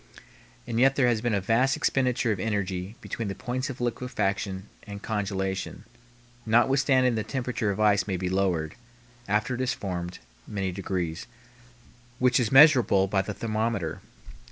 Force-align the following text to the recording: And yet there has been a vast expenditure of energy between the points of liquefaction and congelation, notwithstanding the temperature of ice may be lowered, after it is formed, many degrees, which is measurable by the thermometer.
And 0.65 0.79
yet 0.79 0.95
there 0.95 1.05
has 1.05 1.21
been 1.21 1.35
a 1.35 1.39
vast 1.39 1.77
expenditure 1.77 2.31
of 2.31 2.39
energy 2.39 2.95
between 3.01 3.27
the 3.27 3.35
points 3.35 3.69
of 3.69 3.79
liquefaction 3.79 4.67
and 4.81 5.03
congelation, 5.03 5.83
notwithstanding 6.43 7.13
the 7.13 7.23
temperature 7.23 7.69
of 7.69 7.79
ice 7.79 8.07
may 8.07 8.17
be 8.17 8.27
lowered, 8.27 8.73
after 9.27 9.53
it 9.53 9.61
is 9.61 9.73
formed, 9.75 10.17
many 10.47 10.71
degrees, 10.71 11.27
which 12.17 12.39
is 12.39 12.51
measurable 12.51 13.05
by 13.05 13.21
the 13.21 13.35
thermometer. 13.35 14.01